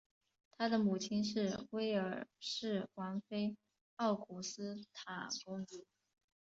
[0.57, 3.55] 他的母亲是威尔士王妃
[3.97, 5.85] 奥古斯塔公主。